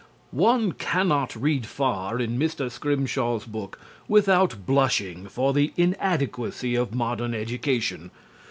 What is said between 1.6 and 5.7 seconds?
far in Mr. Scrimshaw's book without blushing for